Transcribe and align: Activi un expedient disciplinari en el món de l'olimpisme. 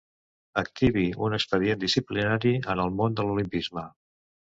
Activi 0.61 1.03
un 1.27 1.37
expedient 1.39 1.83
disciplinari 1.85 2.57
en 2.75 2.83
el 2.89 2.93
món 3.01 3.19
de 3.23 3.31
l'olimpisme. 3.31 3.89